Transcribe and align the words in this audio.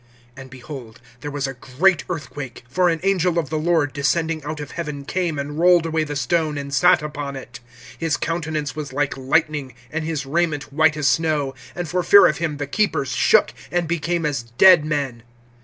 (2)And 0.35 0.49
behold, 0.49 0.99
there 1.19 1.29
was 1.29 1.45
a 1.45 1.53
great 1.53 2.03
earthquake. 2.09 2.63
For 2.67 2.89
an 2.89 2.99
angel 3.03 3.37
of 3.37 3.51
the 3.51 3.59
Lord, 3.59 3.93
descending 3.93 4.43
out 4.43 4.59
of 4.59 4.71
heaven, 4.71 5.05
came 5.05 5.37
and 5.37 5.59
rolled 5.59 5.85
away 5.85 6.03
the 6.03 6.15
stone, 6.15 6.57
and 6.57 6.73
sat 6.73 7.03
upon 7.03 7.35
it. 7.35 7.59
(3)His 8.01 8.19
countenance 8.19 8.75
was 8.75 8.91
like 8.93 9.15
lightning, 9.15 9.75
and 9.91 10.03
his 10.03 10.25
raiment 10.25 10.73
white 10.73 10.97
as 10.97 11.07
snow; 11.07 11.53
(4)and 11.75 11.87
for 11.87 12.01
fear 12.01 12.25
of 12.25 12.37
him 12.39 12.57
the 12.57 12.65
keepers 12.65 13.09
shook, 13.11 13.53
and 13.69 13.87
became 13.87 14.25
as 14.25 14.41
dead 14.41 14.83
men. 14.83 15.21